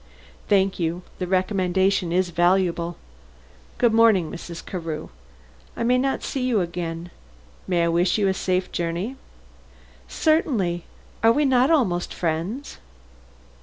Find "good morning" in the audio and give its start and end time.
3.77-4.31